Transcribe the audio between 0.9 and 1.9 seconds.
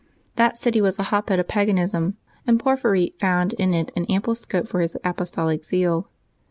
a hotbed of pagan